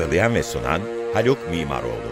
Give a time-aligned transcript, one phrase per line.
[0.00, 0.80] Hazırlayan ve sunan
[1.14, 2.10] Haluk Mimaroğlu.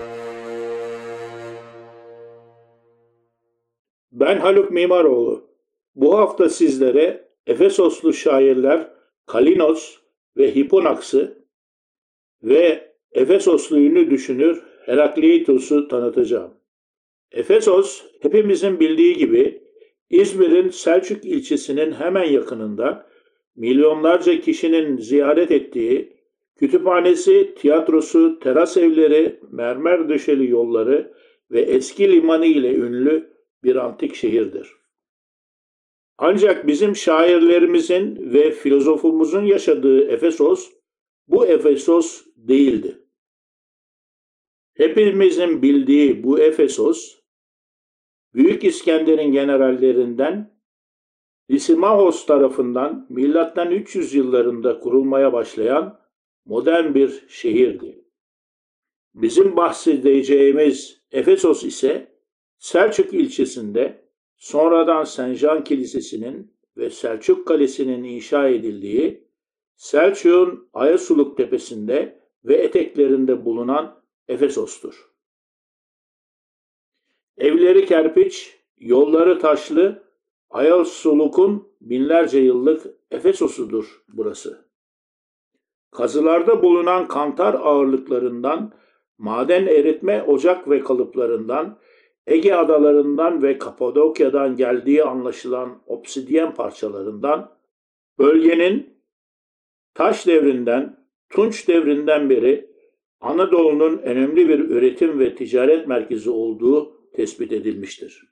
[4.12, 5.51] Ben Haluk Mimaroğlu.
[5.95, 8.91] Bu hafta sizlere Efesoslu şairler
[9.27, 9.98] Kalinos
[10.37, 11.47] ve Hiponaks'ı
[12.42, 16.55] ve Efesoslu ünlü düşünür Herakleitos'u tanıtacağım.
[17.33, 19.62] Efesos, hepimizin bildiği gibi
[20.11, 23.06] İzmir'in Selçuk ilçesinin hemen yakınında
[23.56, 26.17] milyonlarca kişinin ziyaret ettiği
[26.59, 31.14] Kütüphanesi, tiyatrosu, teras evleri, mermer döşeli yolları
[31.51, 33.33] ve eski limanı ile ünlü
[33.64, 34.73] bir antik şehirdir.
[36.19, 40.73] Ancak bizim şairlerimizin ve filozofumuzun yaşadığı Efesos
[41.29, 42.98] bu Efesos değildi.
[44.75, 47.19] Hepimizin bildiği bu Efesos,
[48.34, 50.59] Büyük İskender'in generallerinden
[51.51, 56.08] Lysimachos tarafından milattan 300 yıllarında kurulmaya başlayan
[56.48, 58.04] modern bir şehirdi.
[59.14, 62.18] Bizim bahsedeceğimiz Efesos ise
[62.58, 64.05] Selçuk ilçesinde
[64.36, 69.28] sonradan Sencan Kilisesi'nin ve Selçuk Kalesi'nin inşa edildiği
[69.77, 75.10] Selçuk'un Ayasuluk tepesinde ve eteklerinde bulunan Efesos'tur.
[77.36, 80.02] Evleri kerpiç, yolları taşlı,
[80.50, 84.67] Ayasuluk'un binlerce yıllık Efesos'udur burası.
[85.90, 88.72] Kazılarda bulunan kantar ağırlıklarından,
[89.18, 91.78] maden eritme ocak ve kalıplarından,
[92.26, 97.58] Ege adalarından ve Kapadokya'dan geldiği anlaşılan obsidyen parçalarından,
[98.18, 98.98] bölgenin
[99.94, 100.98] taş devrinden,
[101.30, 102.70] Tunç devrinden beri
[103.20, 108.28] Anadolu'nun önemli bir üretim ve ticaret merkezi olduğu tespit edilmiştir.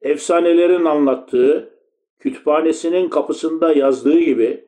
[0.00, 1.74] Efsanelerin anlattığı,
[2.18, 4.67] kütüphanesinin kapısında yazdığı gibi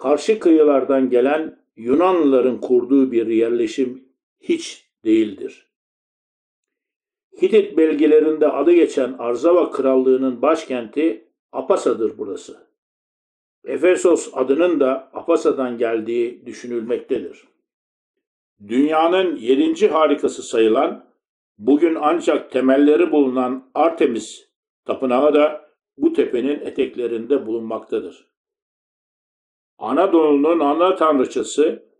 [0.00, 4.04] karşı kıyılardan gelen Yunanlıların kurduğu bir yerleşim
[4.40, 5.66] hiç değildir.
[7.42, 12.66] Hitit belgelerinde adı geçen Arzava Krallığı'nın başkenti Apasa'dır burası.
[13.64, 17.44] Efesos adının da Apasa'dan geldiği düşünülmektedir.
[18.68, 21.04] Dünyanın yedinci harikası sayılan,
[21.58, 24.48] bugün ancak temelleri bulunan Artemis
[24.84, 28.29] tapınağı da bu tepenin eteklerinde bulunmaktadır.
[29.80, 31.90] Anadolu'nun ana tanrıçası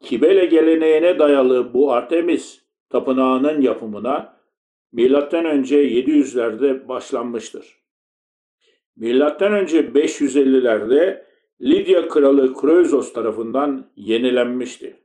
[0.00, 4.36] Kibele geleneğine dayalı bu Artemis tapınağının yapımına
[5.44, 7.80] önce 700'lerde başlanmıştır.
[9.52, 11.22] Önce 550'lerde
[11.60, 14.96] Lidya kralı Kroizos tarafından yenilenmişti.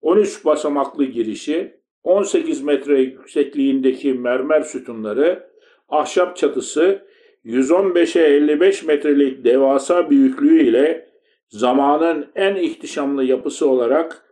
[0.00, 5.50] 13 basamaklı girişi, 18 metre yüksekliğindeki mermer sütunları,
[5.88, 7.06] ahşap çatısı,
[7.44, 11.13] 115'e 55 metrelik devasa büyüklüğü ile
[11.54, 14.24] zamanın en ihtişamlı yapısı olarak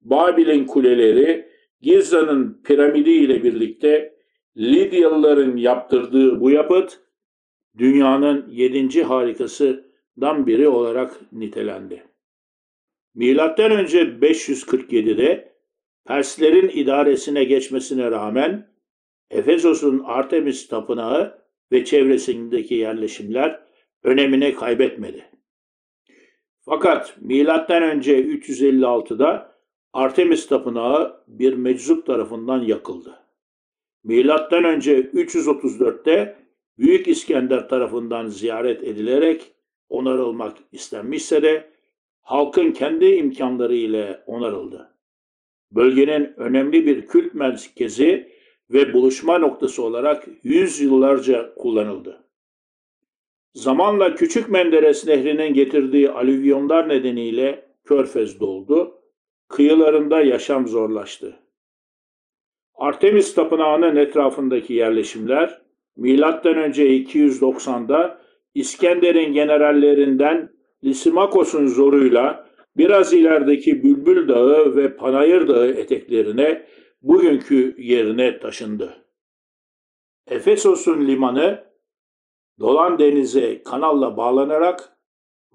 [0.00, 1.48] Babil'in kuleleri,
[1.80, 4.14] Giza'nın piramidi ile birlikte
[4.56, 7.00] Lidyalıların yaptırdığı bu yapıt
[7.78, 12.02] dünyanın yedinci harikasından biri olarak nitelendi.
[13.14, 15.52] Milattan önce 547'de
[16.06, 18.68] Perslerin idaresine geçmesine rağmen
[19.30, 21.38] Efesos'un Artemis tapınağı
[21.72, 23.60] ve çevresindeki yerleşimler
[24.02, 25.29] önemini kaybetmedi.
[26.60, 29.56] Fakat milattan önce 356'da
[29.92, 33.18] Artemis tapınağı bir meczup tarafından yakıldı.
[34.04, 36.40] Milattan önce 334'te
[36.78, 39.52] Büyük İskender tarafından ziyaret edilerek
[39.88, 41.70] onarılmak istenmişse de
[42.20, 44.94] halkın kendi imkanları ile onarıldı.
[45.72, 48.32] Bölgenin önemli bir kült merkezi
[48.70, 52.24] ve buluşma noktası olarak yüz yıllarca kullanıldı.
[53.54, 59.02] Zamanla Küçük Menderes Nehri'nin getirdiği alüvyonlar nedeniyle Körfez doldu,
[59.48, 61.36] kıyılarında yaşam zorlaştı.
[62.74, 65.62] Artemis Tapınağı'nın etrafındaki yerleşimler,
[65.96, 66.16] M.Ö.
[66.16, 68.20] 290'da
[68.54, 70.52] İskender'in generallerinden
[70.84, 76.66] Lysimakos'un zoruyla biraz ilerideki Bülbül Dağı ve Panayır Dağı eteklerine
[77.02, 78.96] bugünkü yerine taşındı.
[80.26, 81.69] Efesos'un limanı
[82.60, 84.96] Dolan Denize kanalla bağlanarak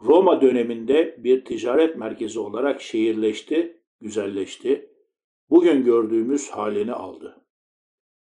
[0.02, 4.90] Roma döneminde bir ticaret merkezi olarak şehirleşti, güzelleşti.
[5.50, 7.46] Bugün gördüğümüz halini aldı.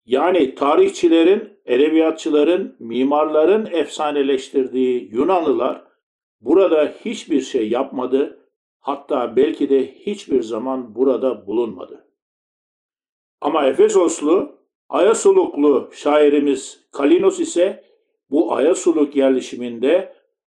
[0.06, 5.84] Yani tarihçilerin, edebiyatçıların, mimarların efsaneleştirdiği Yunanlılar
[6.42, 8.50] burada hiçbir şey yapmadı,
[8.80, 12.08] hatta belki de hiçbir zaman burada bulunmadı.
[13.42, 14.60] Ama Efesoslu,
[14.90, 17.93] Ayasuluklu şairimiz Kalinos ise
[18.34, 20.14] bu Ayasuluk yerleşiminde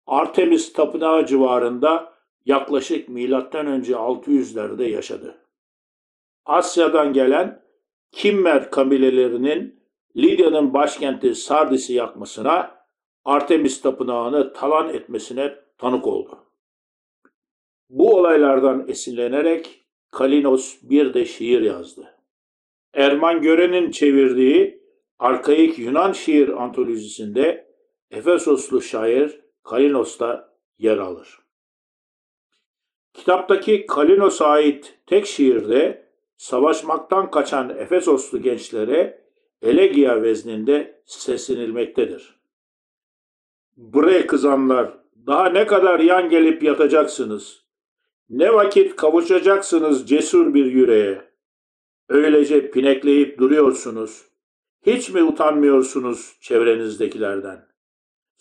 [0.07, 2.13] Artemis Tapınağı civarında
[2.47, 3.09] yaklaşık
[3.67, 5.39] önce 600'lerde yaşadı.
[6.45, 7.63] Asya'dan gelen
[8.13, 9.81] Kimmer kabilelerinin
[10.17, 12.87] Lidya'nın başkenti Sardis'i yakmasına,
[13.25, 16.39] Artemis Tapınağı'nı talan etmesine tanık oldu.
[17.91, 22.15] Bu olaylardan esinlenerek Kalinos bir de şiir yazdı.
[22.93, 24.85] Erman Gören'in çevirdiği
[25.19, 27.64] arkaik Yunan şiir antolojisinde
[28.15, 31.39] Efesoslu şair Kalinos da yer alır.
[33.15, 39.25] Kitaptaki Kalinos'a ait tek şiirde savaşmaktan kaçan Efesoslu gençlere
[39.63, 42.41] Elegia vezninde seslenilmektedir.
[43.77, 47.65] Bre kızanlar, daha ne kadar yan gelip yatacaksınız?
[48.31, 51.31] Ne vakit kavuşacaksınız cesur bir yüreğe?
[52.09, 54.25] Öylece pinekleyip duruyorsunuz.
[54.87, 57.74] Hiç mi utanmıyorsunuz çevrenizdekilerden?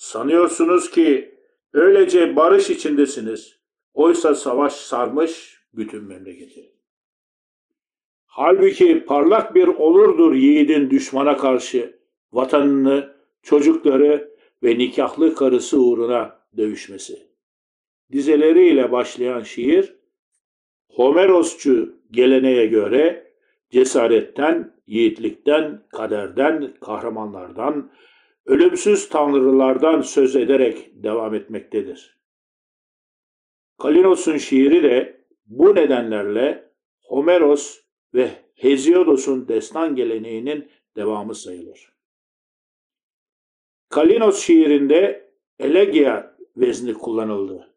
[0.03, 1.35] Sanıyorsunuz ki
[1.73, 3.59] öylece barış içindesiniz.
[3.93, 6.71] Oysa savaş sarmış bütün memleketi.
[8.25, 11.99] Halbuki parlak bir olurdur yiğidin düşmana karşı
[12.31, 14.31] vatanını, çocukları
[14.63, 17.27] ve nikahlı karısı uğruna dövüşmesi.
[18.11, 19.95] Dizeleriyle başlayan şiir,
[20.87, 23.33] Homerosçu geleneğe göre
[23.71, 27.91] cesaretten, yiğitlikten, kaderden, kahramanlardan,
[28.45, 32.19] ölümsüz tanrılardan söz ederek devam etmektedir.
[33.77, 37.79] Kalinos'un şiiri de bu nedenlerle Homeros
[38.13, 41.93] ve Hesiodos'un destan geleneğinin devamı sayılır.
[43.89, 47.75] Kalinos şiirinde elegia vezni kullanıldı.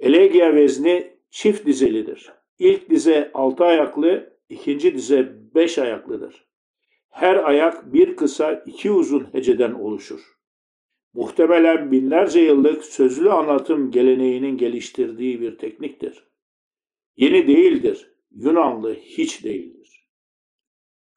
[0.00, 2.32] Elegia vezni çift dizelidir.
[2.58, 6.46] İlk dize altı ayaklı, ikinci dize beş ayaklıdır.
[7.14, 10.20] Her ayak bir kısa iki uzun heceden oluşur.
[11.12, 16.24] Muhtemelen binlerce yıllık sözlü anlatım geleneğinin geliştirdiği bir tekniktir.
[17.16, 20.08] Yeni değildir, Yunanlı hiç değildir.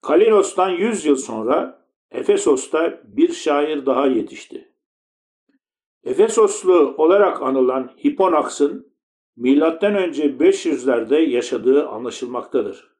[0.01, 4.71] Kalinos'tan 100 yıl sonra Efesos'ta bir şair daha yetişti.
[6.03, 8.93] Efesoslu olarak anılan Hiponaks'ın
[9.95, 12.96] önce 500'lerde yaşadığı anlaşılmaktadır.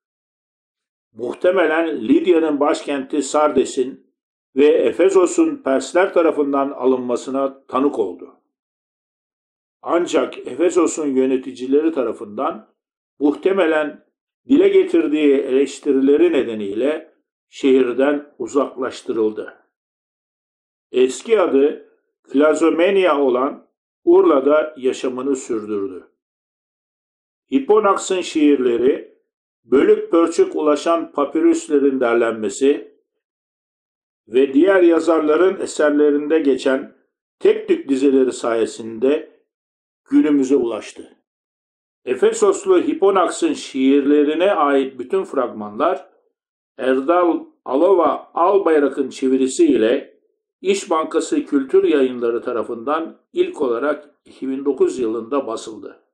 [1.17, 4.07] Muhtemelen Lidya'nın başkenti Sardes'in
[4.55, 8.35] ve Efesos'un Persler tarafından alınmasına tanık oldu.
[9.81, 12.73] Ancak Efesos'un yöneticileri tarafından
[13.19, 14.05] muhtemelen
[14.49, 17.13] dile getirdiği eleştirileri nedeniyle
[17.49, 19.53] şehirden uzaklaştırıldı.
[20.91, 21.89] Eski adı
[22.23, 23.67] Klazomenia olan
[24.03, 26.07] Urla'da yaşamını sürdürdü.
[27.51, 29.06] Hipponax'ın şiirleri,
[29.71, 32.97] bölük pörçük ulaşan papirüslerin derlenmesi
[34.27, 36.95] ve diğer yazarların eserlerinde geçen
[37.39, 39.41] tek tük dizeleri sayesinde
[40.09, 41.17] günümüze ulaştı.
[42.05, 46.09] Efesoslu Hipponax'ın şiirlerine ait bütün fragmanlar
[46.77, 50.17] Erdal Alova Albayrak'ın çevirisiyle
[50.61, 56.06] İş Bankası Kültür Yayınları tarafından ilk olarak 2009 yılında basıldı.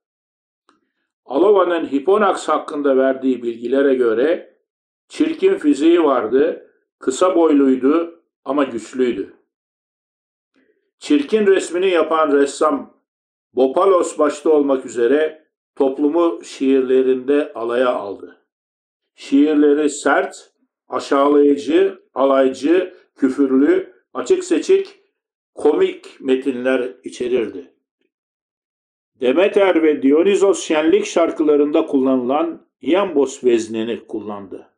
[1.26, 4.58] Alova'nın Hipponax hakkında verdiği bilgilere göre
[5.08, 9.34] çirkin fiziği vardı, kısa boyluydu ama güçlüydü.
[11.00, 12.94] Çirkin resmini yapan ressam
[13.54, 18.48] Bopalos başta olmak üzere toplumu şiirlerinde alaya aldı.
[19.16, 20.54] Şiirleri sert,
[20.88, 25.00] aşağılayıcı, alaycı, küfürlü, açık seçik,
[25.54, 27.73] komik metinler içerirdi.
[29.24, 34.70] Demeter ve Dionysos şenlik şarkılarında kullanılan iambos veznini kullandı.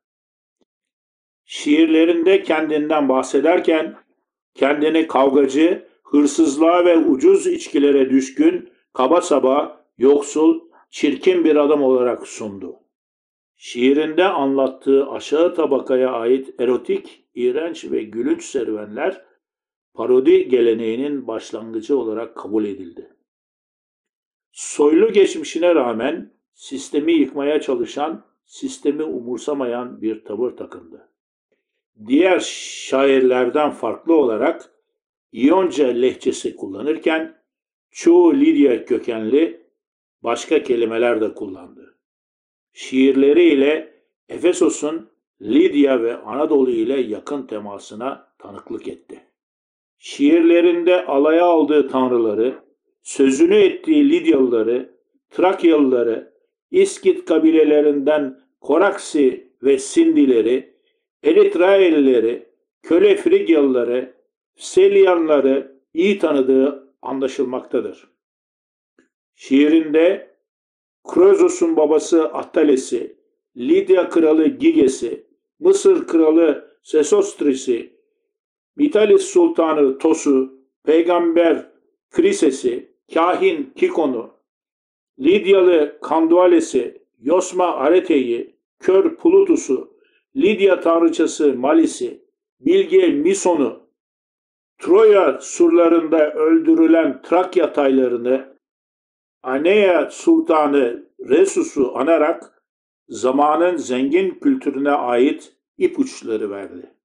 [1.45, 3.95] Şiirlerinde kendinden bahsederken
[4.55, 12.75] kendini kavgacı, hırsızlığa ve ucuz içkilere düşkün, kaba saba, yoksul, çirkin bir adam olarak sundu.
[13.55, 19.25] Şiirinde anlattığı aşağı tabakaya ait erotik, iğrenç ve gülünç serüvenler
[19.93, 23.14] parodi geleneğinin başlangıcı olarak kabul edildi.
[24.55, 31.09] Soylu geçmişine rağmen sistemi yıkmaya çalışan sistemi umursamayan bir tavır takındı.
[32.07, 34.71] Diğer şairlerden farklı olarak
[35.31, 37.38] İyonca lehçesi kullanırken
[37.91, 39.62] çoğu Lidya kökenli
[40.24, 41.97] başka kelimeler de kullandı.
[42.74, 43.93] Şiirleriyle
[44.29, 45.09] Efesos'un
[45.41, 49.21] Lidya ve Anadolu ile yakın temasına tanıklık etti.
[49.97, 52.64] Şiirlerinde alaya aldığı tanrıları,
[53.05, 54.89] sözünü ettiği Lidyalıları,
[55.29, 56.33] Trakyalıları,
[56.71, 60.74] İskit kabilelerinden Koraksi ve Sindileri,
[61.24, 62.50] Eritraelileri,
[62.83, 64.13] köle Frigyalıları,
[64.55, 68.07] Selyanları iyi tanıdığı anlaşılmaktadır.
[69.35, 70.35] Şiirinde
[71.03, 73.15] Krozos'un babası Attales'i,
[73.57, 75.25] Lidya kralı Giges'i,
[75.59, 77.93] Mısır kralı Sesostris'i,
[78.77, 81.71] Vitalis sultanı Tos'u, peygamber
[82.12, 84.29] Krises'i, kahin Kikon'u,
[85.19, 89.95] Lidyalı Kanduales'i, Yosma Arete'yi, kör Plutus'u,
[90.35, 92.21] Lidya tanrıçası Malis'i,
[92.59, 93.85] Bilge Mison'u,
[94.77, 98.55] Troya surlarında öldürülen Trakya taylarını,
[99.43, 102.63] Anea Sultanı Resus'u anarak
[103.09, 106.95] zamanın zengin kültürüne ait ipuçları verdi.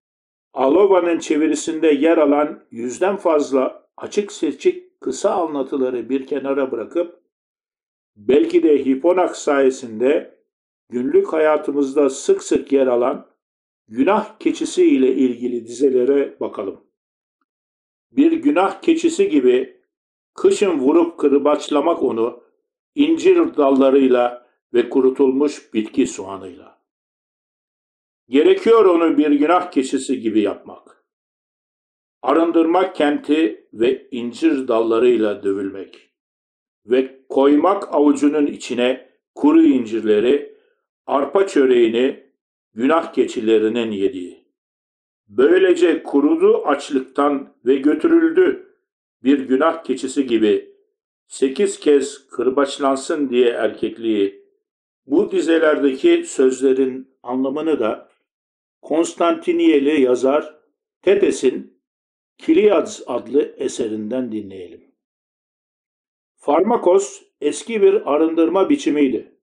[0.52, 7.20] Alova'nın çevirisinde yer alan yüzden fazla açık seçik kısa anlatıları bir kenara bırakıp
[8.16, 10.38] belki de Hiponak sayesinde
[10.88, 13.26] günlük hayatımızda sık sık yer alan
[13.88, 16.80] günah keçisi ile ilgili dizelere bakalım.
[18.12, 19.80] Bir günah keçisi gibi
[20.34, 22.42] kışın vurup kırbaçlamak onu
[22.94, 26.80] incir dallarıyla ve kurutulmuş bitki soğanıyla.
[28.28, 30.99] Gerekiyor onu bir günah keçisi gibi yapmak.
[32.22, 36.10] Arındırmak kenti ve incir dallarıyla dövülmek
[36.86, 40.56] ve koymak avucunun içine kuru incirleri,
[41.06, 42.24] arpa çöreğini
[42.74, 44.44] günah keçilerinin yediği.
[45.28, 48.76] Böylece kurudu açlıktan ve götürüldü
[49.24, 50.74] bir günah keçisi gibi
[51.26, 54.44] sekiz kez kırbaçlansın diye erkekliği.
[55.06, 58.10] Bu dizelerdeki sözlerin anlamını da
[58.82, 60.54] Konstantiniyeli yazar
[61.02, 61.69] Tetes'in
[62.40, 64.84] Kiliads adlı eserinden dinleyelim.
[66.36, 69.34] Farmakos eski bir arındırma biçimiydi.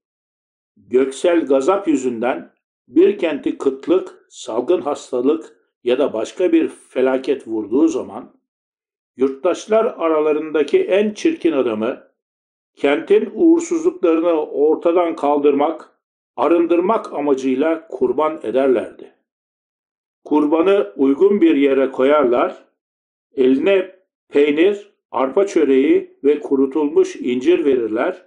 [0.78, 2.54] Göksel gazap yüzünden
[2.88, 8.34] bir kenti kıtlık, salgın hastalık ya da başka bir felaket vurduğu zaman
[9.18, 12.04] yurttaşlar aralarındaki en çirkin adamı
[12.76, 16.00] kentin uğursuzluklarını ortadan kaldırmak,
[16.36, 19.14] arındırmak amacıyla kurban ederlerdi.
[20.26, 22.67] Kurbanı uygun bir yere koyarlar,
[23.38, 23.96] eline
[24.30, 28.26] peynir, arpa çöreği ve kurutulmuş incir verirler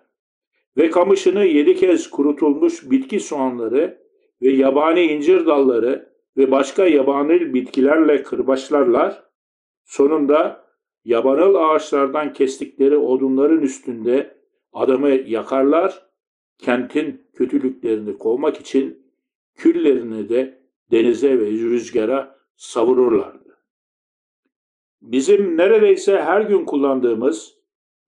[0.77, 4.01] ve kamışını yedi kez kurutulmuş bitki soğanları
[4.43, 9.23] ve yabani incir dalları ve başka yabani bitkilerle kırbaçlarlar.
[9.85, 10.65] Sonunda
[11.05, 14.37] yabanıl ağaçlardan kestikleri odunların üstünde
[14.73, 16.11] adamı yakarlar.
[16.59, 19.07] Kentin kötülüklerini kovmak için
[19.55, 23.50] küllerini de denize ve rüzgara savururlardı.
[25.03, 27.55] Bizim neredeyse her gün kullandığımız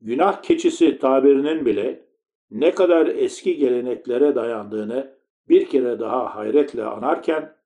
[0.00, 2.06] günah keçisi tabirinin bile
[2.50, 5.14] ne kadar eski geleneklere dayandığını
[5.48, 7.56] bir kere daha hayretle anarken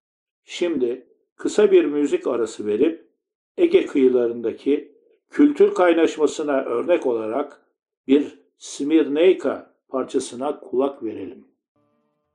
[0.45, 1.06] şimdi
[1.37, 3.06] kısa bir müzik arası verip
[3.56, 4.92] Ege kıyılarındaki
[5.30, 7.62] kültür kaynaşmasına örnek olarak
[8.09, 11.45] bir Smirneyka parçasına kulak verelim.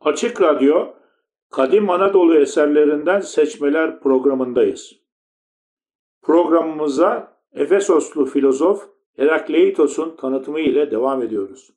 [0.01, 0.93] Açık Radyo,
[1.49, 5.00] Kadim Anadolu eserlerinden seçmeler programındayız.
[6.21, 11.71] Programımıza Efesoslu filozof Herakleitos'un tanıtımı ile devam ediyoruz.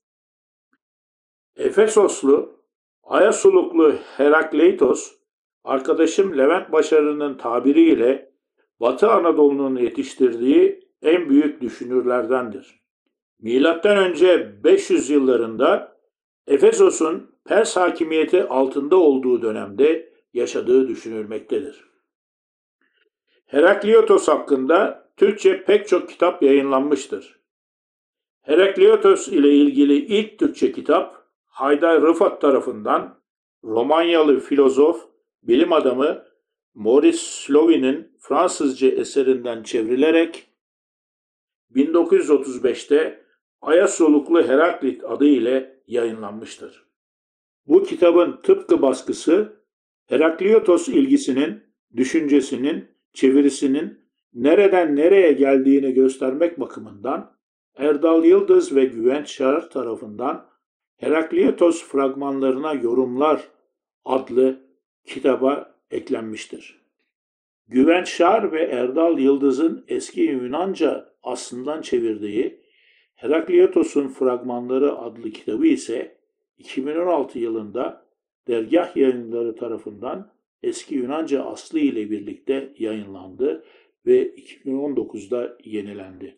[1.56, 2.54] Efesoslu
[3.02, 5.12] Ayasuluklu Herakleitos,
[5.64, 8.32] arkadaşım Levent Başarı'nın tabiriyle
[8.80, 12.80] Batı Anadolu'nun yetiştirdiği en büyük düşünürlerdendir.
[13.40, 15.96] Milattan önce 500 yıllarında
[16.46, 21.93] Efesos'un Pers hakimiyeti altında olduğu dönemde yaşadığı düşünülmektedir.
[23.54, 27.40] Herakleitos hakkında Türkçe pek çok kitap yayınlanmıştır.
[28.42, 33.20] Herakleitos ile ilgili ilk Türkçe kitap Haydar Rıfat tarafından
[33.64, 35.08] Romanyalı filozof,
[35.42, 36.24] bilim adamı
[36.74, 40.48] Maurice Slovy'nin Fransızca eserinden çevrilerek
[41.74, 43.24] 1935'te
[43.60, 46.84] Ayasoluklu Heraklit adı ile yayınlanmıştır.
[47.66, 49.52] Bu kitabın tıpkı baskısı
[50.06, 51.62] Heraklitos ilgisinin,
[51.96, 53.98] düşüncesinin, çevirisinin
[54.34, 57.34] nereden nereye geldiğini göstermek bakımından
[57.76, 60.46] Erdal Yıldız ve Güvenç Çağır tarafından
[60.96, 63.48] Herakleitos fragmanlarına yorumlar
[64.04, 64.60] adlı
[65.04, 66.84] kitaba eklenmiştir.
[67.68, 72.60] Güven Şar ve Erdal Yıldız'ın eski Yunanca aslından çevirdiği
[73.14, 76.18] Herakliotos'un Fragmanları adlı kitabı ise
[76.58, 78.06] 2016 yılında
[78.48, 80.33] dergah yayınları tarafından
[80.64, 83.64] eski Yunanca aslı ile birlikte yayınlandı
[84.06, 86.36] ve 2019'da yenilendi.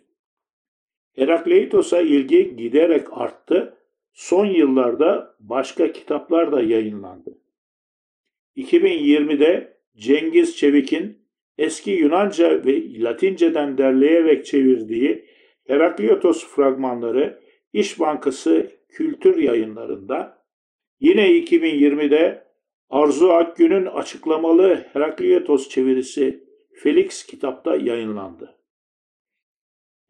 [1.17, 3.77] Herakleitos'a ilgi giderek arttı.
[4.13, 7.39] Son yıllarda başka kitaplar da yayınlandı.
[8.57, 11.19] 2020'de Cengiz Çevik'in
[11.59, 15.25] eski Yunanca ve Latinceden derleyerek çevirdiği
[15.67, 17.41] Herakleitos fragmanları
[17.73, 20.45] İş Bankası Kültür Yayınlarında,
[21.01, 22.46] yine 2020'de
[22.91, 28.57] Arzu Akgün'ün açıklamalı Herakleitos çevirisi Felix kitapta yayınlandı.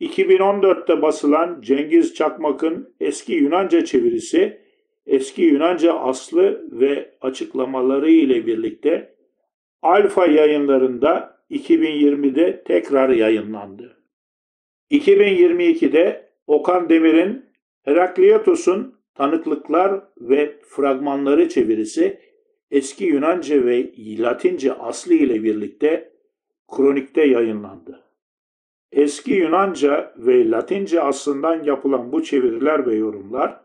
[0.01, 4.61] 2014'te basılan Cengiz Çakmak'ın eski Yunanca çevirisi,
[5.07, 9.17] eski Yunanca aslı ve açıklamaları ile birlikte
[9.83, 13.97] Alfa yayınlarında 2020'de tekrar yayınlandı.
[14.91, 17.45] 2022'de Okan Demir'in
[17.83, 22.21] Herakliotos'un Tanıklıklar ve Fragmanları çevirisi
[22.71, 26.13] eski Yunanca ve Latince aslı ile birlikte
[26.77, 28.03] kronikte yayınlandı.
[28.93, 33.61] Eski Yunanca ve Latince aslından yapılan bu çeviriler ve yorumlar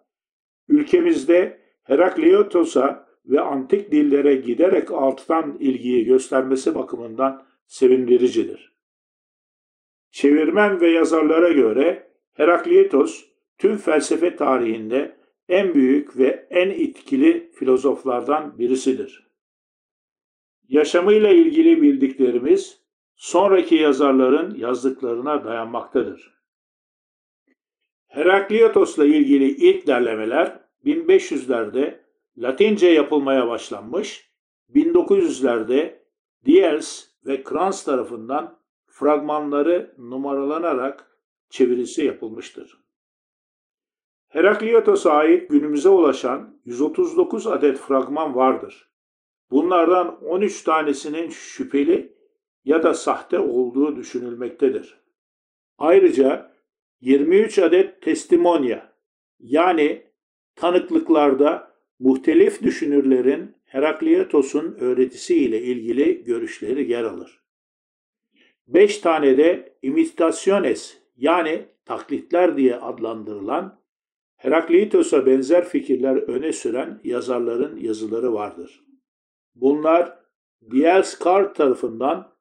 [0.70, 8.74] ülkemizde Herakliotos'a ve antik dillere giderek alttan ilgiyi göstermesi bakımından sevindiricidir.
[10.12, 13.26] Çevirmen ve yazarlara göre Herakleitos
[13.58, 15.21] tüm felsefe tarihinde
[15.52, 19.32] en büyük ve en etkili filozoflardan birisidir.
[20.68, 22.82] Yaşamıyla ilgili bildiklerimiz
[23.16, 26.34] sonraki yazarların yazdıklarına dayanmaktadır.
[28.08, 32.02] Herakleitos'la ilgili ilk derlemeler 1500'lerde
[32.38, 34.32] Latince yapılmaya başlanmış,
[34.76, 36.00] 1900'lerde
[36.46, 41.18] Diels ve Kranz tarafından fragmanları numaralanarak
[41.50, 42.81] çevirisi yapılmıştır.
[44.32, 48.92] Herakliotos'a ait günümüze ulaşan 139 adet fragman vardır.
[49.52, 52.16] Bunlardan 13 tanesinin şüpheli
[52.66, 55.02] ya da sahte olduğu düşünülmektedir.
[55.78, 56.52] Ayrıca
[57.02, 58.94] 23 adet testimonya
[59.40, 60.04] yani
[60.56, 67.44] tanıklıklarda muhtelif düşünürlerin Herakliotos'un öğretisiyle ilgili görüşleri yer alır.
[68.68, 73.81] 5 tane de imitationes yani taklitler diye adlandırılan
[74.42, 78.84] Herakleitos'a benzer fikirler öne süren yazarların yazıları vardır.
[79.56, 80.20] Bunlar
[80.72, 82.36] Dielskar tarafından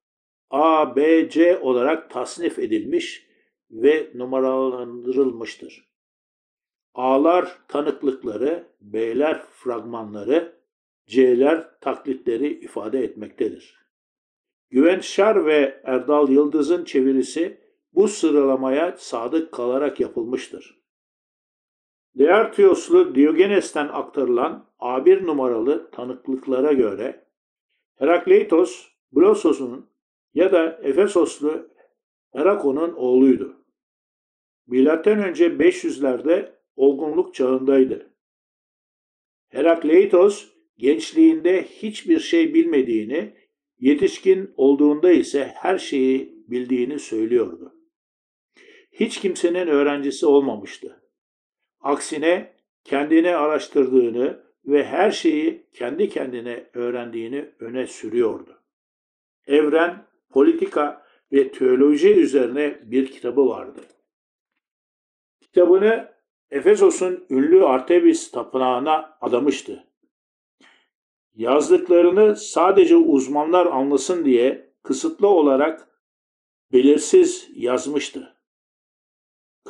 [0.51, 3.27] A, B, C olarak tasnif edilmiş
[3.71, 5.89] ve numaralandırılmıştır.
[6.95, 10.53] A'lar tanıklıkları, B'ler fragmanları,
[11.07, 13.79] C'ler taklitleri ifade etmektedir.
[14.71, 17.61] Güven Şar ve Erdal Yıldız'ın çevirisi
[17.93, 20.80] bu sıralamaya sadık kalarak yapılmıştır.
[22.21, 27.25] Leartioslu Diogenes'ten aktarılan A1 numaralı tanıklıklara göre
[27.99, 29.91] Herakleitos, Blosos'un
[30.35, 31.69] ya da Efesoslu
[32.33, 33.57] Herakon'un oğluydu.
[34.67, 38.11] Milattan önce 500'lerde olgunluk çağındaydı.
[39.49, 43.35] Herakleitos gençliğinde hiçbir şey bilmediğini,
[43.79, 47.75] yetişkin olduğunda ise her şeyi bildiğini söylüyordu.
[48.93, 51.00] Hiç kimsenin öğrencisi olmamıştı.
[51.81, 52.53] Aksine
[52.85, 58.63] kendini araştırdığını ve her şeyi kendi kendine öğrendiğini öne sürüyordu.
[59.47, 63.81] Evren, politika ve teoloji üzerine bir kitabı vardı.
[65.41, 66.13] Kitabını
[66.51, 69.87] Efesos'un ünlü Artemis tapınağına adamıştı.
[71.35, 75.89] Yazdıklarını sadece uzmanlar anlasın diye kısıtlı olarak
[76.73, 78.40] belirsiz yazmıştı.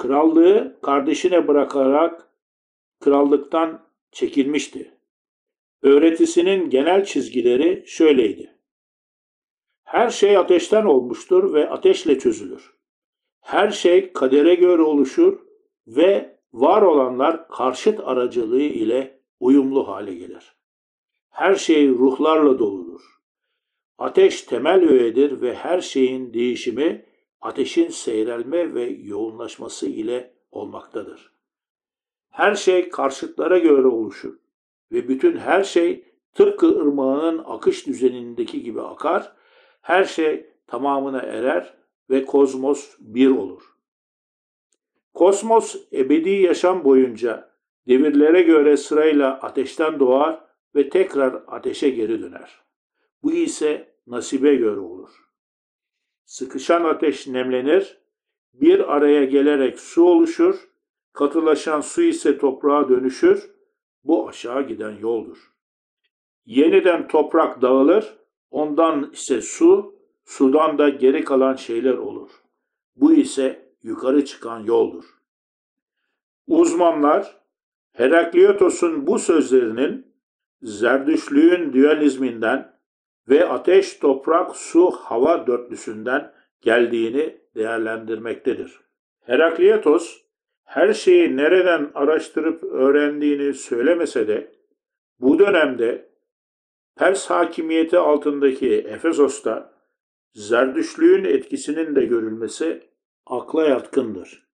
[0.01, 2.29] Krallığı kardeşine bırakarak
[3.01, 4.95] krallıktan çekilmişti.
[5.83, 8.55] Öğretisinin genel çizgileri şöyleydi.
[9.85, 12.75] Her şey ateşten olmuştur ve ateşle çözülür.
[13.41, 15.39] Her şey kadere göre oluşur
[15.87, 20.57] ve var olanlar karşıt aracılığı ile uyumlu hale gelir.
[21.31, 23.01] Her şey ruhlarla doludur.
[23.99, 27.10] Ateş temel öğedir ve her şeyin değişimi
[27.41, 31.33] ateşin seyrelme ve yoğunlaşması ile olmaktadır.
[32.31, 34.35] Her şey karşıtlara göre oluşur
[34.93, 39.33] ve bütün her şey tıpkı ırmağının akış düzenindeki gibi akar,
[39.81, 41.75] her şey tamamına erer
[42.11, 43.63] ve kozmos bir olur.
[45.15, 47.51] Kosmos ebedi yaşam boyunca
[47.89, 50.41] devirlere göre sırayla ateşten doğar
[50.75, 52.61] ve tekrar ateşe geri döner.
[53.23, 55.30] Bu ise nasibe göre olur.
[56.31, 57.99] Sıkışan ateş nemlenir,
[58.55, 60.69] bir araya gelerek su oluşur,
[61.13, 63.51] katılaşan su ise toprağa dönüşür,
[64.05, 65.53] bu aşağı giden yoldur.
[66.47, 68.17] Yeniden toprak dağılır,
[68.51, 72.31] ondan ise su, sudan da geri kalan şeyler olur.
[72.97, 75.05] Bu ise yukarı çıkan yoldur.
[76.47, 77.41] Uzmanlar
[77.93, 80.07] Herakliotos'un bu sözlerinin
[80.63, 82.80] Zerdüşlüğün dualizminden
[83.31, 88.81] ve ateş, toprak, su, hava dörtlüsünden geldiğini değerlendirmektedir.
[89.21, 90.23] Heraklitos
[90.65, 94.53] her şeyi nereden araştırıp öğrendiğini söylemese de
[95.21, 96.11] bu dönemde
[96.97, 99.81] Pers hakimiyeti altındaki Efesos'ta
[100.35, 102.83] Zerdüşlüğün etkisinin de görülmesi
[103.27, 104.47] akla yatkındır.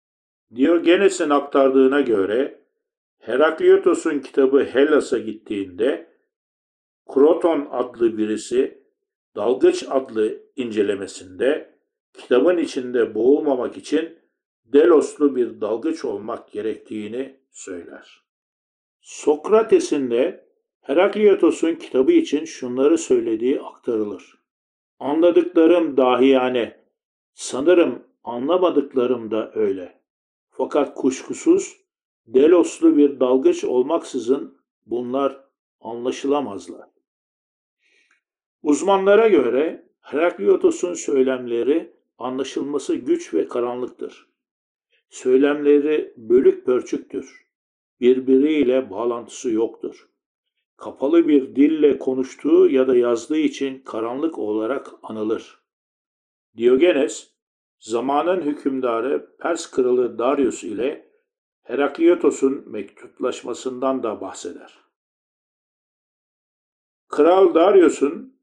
[0.57, 2.61] Diogenes'in aktardığına göre
[3.19, 6.14] Herakliotos'un kitabı Hellas'a gittiğinde
[7.07, 8.85] Kroton adlı birisi
[9.37, 11.75] Dalgıç adlı incelemesinde
[12.13, 14.19] kitabın içinde boğulmamak için
[14.65, 18.25] Deloslu bir dalgıç olmak gerektiğini söyler.
[19.01, 20.49] Sokrates'in de
[20.81, 24.39] Herakliotos'un kitabı için şunları söylediği aktarılır.
[24.99, 26.85] Anladıklarım dahiyane,
[27.35, 30.01] sanırım anlamadıklarım da öyle.
[30.51, 31.77] Fakat kuşkusuz
[32.27, 35.45] Deloslu bir dalgıç olmaksızın bunlar
[35.81, 36.94] anlaşılamazlar.
[38.65, 44.29] Uzmanlara göre Herakliotos'un söylemleri anlaşılması güç ve karanlıktır.
[45.09, 47.47] Söylemleri bölük pörçüktür.
[48.01, 50.09] Birbiriyle bağlantısı yoktur.
[50.77, 55.63] Kapalı bir dille konuştuğu ya da yazdığı için karanlık olarak anılır.
[56.57, 57.31] Diogenes,
[57.79, 61.11] zamanın hükümdarı Pers kralı Darius ile
[61.63, 64.79] Herakliotos'un mektuplaşmasından da bahseder.
[67.09, 68.34] Kral Darius'un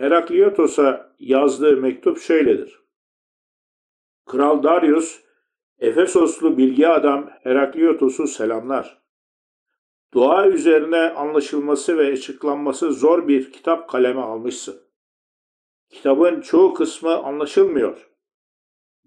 [0.00, 2.80] Herakliotos'a yazdığı mektup şöyledir.
[4.26, 5.20] Kral Darius,
[5.78, 9.02] Efesoslu bilgi adam Herakliotos'u selamlar.
[10.14, 14.80] Dua üzerine anlaşılması ve açıklanması zor bir kitap kaleme almışsın.
[15.90, 18.10] Kitabın çoğu kısmı anlaşılmıyor.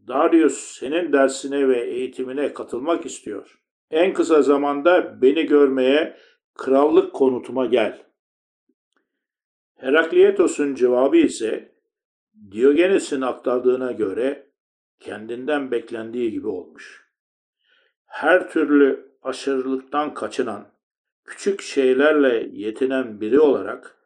[0.07, 3.59] Darius senin dersine ve eğitimine katılmak istiyor.
[3.91, 6.17] En kısa zamanda beni görmeye
[6.55, 8.02] krallık konutuma gel.
[9.83, 11.71] Heraklietos'un cevabı ise
[12.51, 14.47] Diogenes'in aktardığına göre
[14.99, 17.07] kendinden beklendiği gibi olmuş.
[18.05, 20.67] Her türlü aşırılıktan kaçınan,
[21.25, 23.97] küçük şeylerle yetinen biri olarak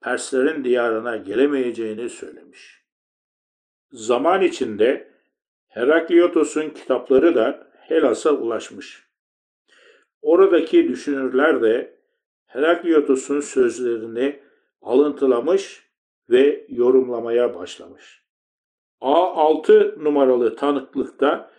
[0.00, 2.84] Perslerin diyarına gelemeyeceğini söylemiş.
[3.92, 5.10] Zaman içinde
[5.68, 9.08] Herakliotos'un kitapları da Helas'a ulaşmış.
[10.22, 11.96] Oradaki düşünürler de
[12.46, 14.43] Herakliotos'un sözlerini
[14.84, 15.90] alıntılamış
[16.30, 18.24] ve yorumlamaya başlamış.
[19.00, 21.50] A6 numaralı tanıklıkta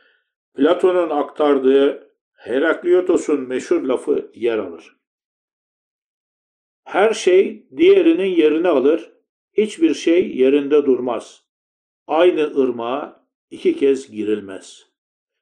[0.53, 4.95] Platon'un aktardığı Herakliotos'un meşhur lafı yer alır.
[6.83, 9.11] Her şey diğerinin yerini alır,
[9.53, 11.45] hiçbir şey yerinde durmaz.
[12.07, 14.85] Aynı ırmağa iki kez girilmez.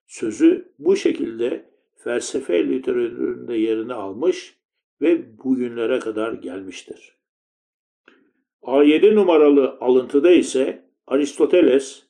[0.08, 4.58] Sözü bu şekilde felsefe literatüründe yerini almış
[5.02, 7.18] ve bugünlere kadar gelmiştir.
[8.64, 12.04] A7 numaralı alıntıda ise Aristoteles,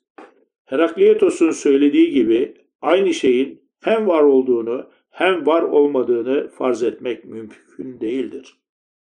[0.65, 8.57] Heraklietos'un söylediği gibi aynı şeyin hem var olduğunu hem var olmadığını farz etmek mümkün değildir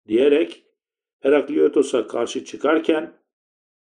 [0.07, 0.63] diyerek
[1.19, 3.13] Herakliotos'a karşı çıkarken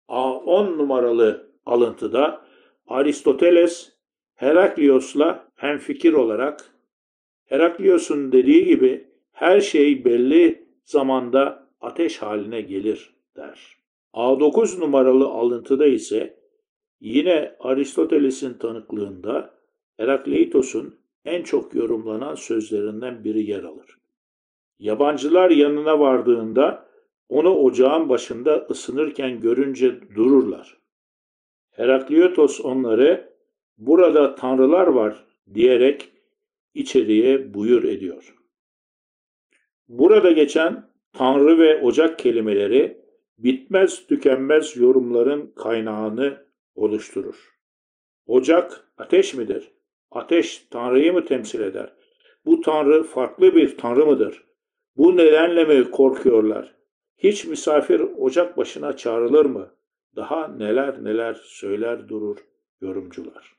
[0.10, 2.46] A10 numaralı alıntıda
[2.88, 3.94] Aristoteles
[4.36, 6.74] Heraklios'la hemfikir olarak
[7.46, 13.78] Heraklios'un dediği gibi her şey belli zamanda ateş haline gelir der.
[14.14, 16.40] A9 numaralı alıntıda ise
[17.00, 19.54] yine Aristoteles'in tanıklığında
[19.98, 23.98] Herakleitos'un en çok yorumlanan sözlerinden biri yer alır.
[24.80, 26.88] Yabancılar yanına vardığında
[27.30, 30.78] onu ocağın başında ısınırken görünce dururlar.
[31.72, 33.34] Herakleitos onları
[33.78, 36.12] burada tanrılar var diyerek
[36.74, 38.36] içeriye buyur ediyor.
[39.88, 43.07] Burada geçen tanrı ve ocak kelimeleri
[43.38, 46.46] bitmez tükenmez yorumların kaynağını
[46.76, 47.58] oluşturur.
[48.26, 49.72] Ocak ateş midir?
[50.12, 51.94] Ateş Tanrı'yı mı temsil eder?
[52.46, 54.44] Bu Tanrı farklı bir Tanrı mıdır?
[54.98, 56.76] Bu nedenle mi korkuyorlar?
[57.18, 59.76] Hiç misafir ocak başına çağrılır mı?
[60.16, 62.38] Daha neler neler söyler durur
[62.82, 63.56] yorumcular.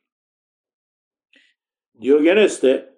[2.01, 2.95] Diogenes de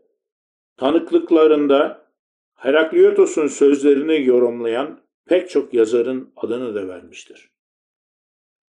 [0.77, 2.07] tanıklıklarında
[2.55, 7.51] Herakliotos'un sözlerini yorumlayan pek çok yazarın adını da vermiştir.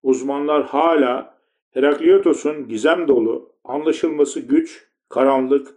[0.03, 1.37] Uzmanlar hala
[1.71, 5.67] Herakliotos'un gizem dolu, anlaşılması güç, karanlık,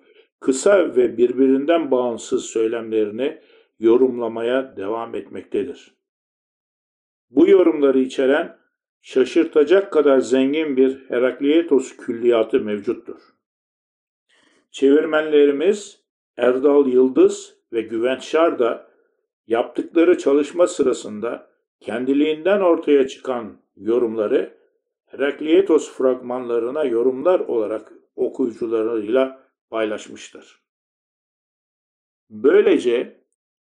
[0.40, 3.40] kısa ve birbirinden bağımsız söylemlerini
[3.78, 5.94] yorumlamaya devam etmektedir.
[7.30, 8.58] Bu yorumları içeren
[9.02, 13.20] şaşırtacak kadar zengin bir Herakleitos külliyatı mevcuttur.
[14.70, 16.04] Çevirmenlerimiz
[16.36, 18.93] Erdal Yıldız ve Güvenç Şar da
[19.46, 24.58] yaptıkları çalışma sırasında kendiliğinden ortaya çıkan yorumları
[25.06, 30.62] Herakleitos fragmanlarına yorumlar olarak okuyucularıyla paylaşmıştır.
[32.30, 33.24] Böylece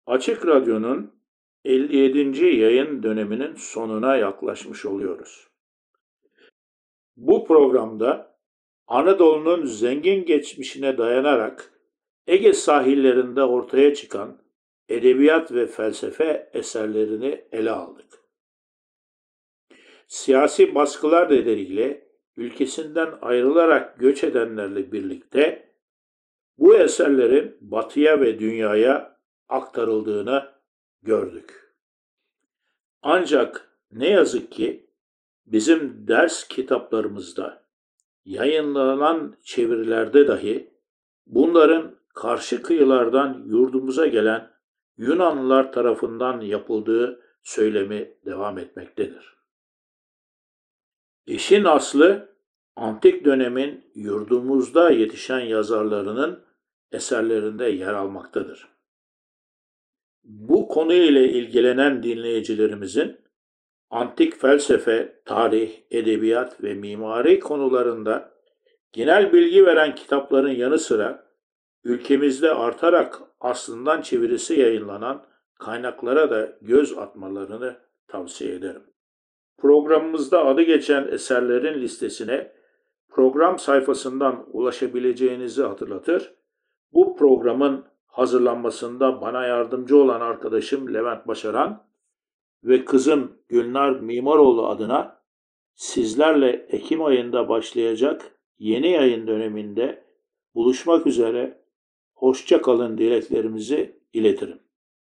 [0.06, 1.18] Açık Radyo'nun
[1.64, 2.46] 57.
[2.46, 5.48] yayın döneminin sonuna yaklaşmış oluyoruz.
[7.16, 8.38] Bu programda
[8.86, 11.72] Anadolu'nun zengin geçmişine dayanarak
[12.26, 14.38] Ege sahillerinde ortaya çıkan
[14.88, 18.06] edebiyat ve felsefe eserlerini ele aldık.
[20.06, 25.72] Siyasi baskılar nedeniyle ülkesinden ayrılarak göç edenlerle birlikte
[26.58, 30.52] bu eserlerin batıya ve dünyaya aktarıldığını
[31.02, 31.74] gördük.
[33.02, 34.90] Ancak ne yazık ki
[35.46, 37.64] bizim ders kitaplarımızda
[38.24, 40.74] yayınlanan çevirilerde dahi
[41.26, 44.57] bunların karşı kıyılardan yurdumuza gelen
[44.98, 49.36] Yunanlılar tarafından yapıldığı söylemi devam etmektedir.
[51.26, 52.36] İşin aslı
[52.76, 56.44] antik dönemin yurdumuzda yetişen yazarlarının
[56.92, 58.68] eserlerinde yer almaktadır.
[60.24, 63.20] Bu konu ile ilgilenen dinleyicilerimizin
[63.90, 68.32] antik felsefe, tarih, edebiyat ve mimari konularında
[68.92, 71.27] genel bilgi veren kitapların yanı sıra
[71.84, 75.24] ülkemizde artarak aslından çevirisi yayınlanan
[75.58, 77.76] kaynaklara da göz atmalarını
[78.08, 78.82] tavsiye ederim.
[79.58, 82.52] Programımızda adı geçen eserlerin listesine
[83.08, 86.34] program sayfasından ulaşabileceğinizi hatırlatır.
[86.92, 91.88] Bu programın hazırlanmasında bana yardımcı olan arkadaşım Levent Başaran
[92.64, 95.22] ve kızım Gülnar Mimaroğlu adına
[95.74, 100.04] sizlerle Ekim ayında başlayacak yeni yayın döneminde
[100.54, 101.62] buluşmak üzere
[102.18, 104.58] hoşça kalın dileklerimizi iletirim.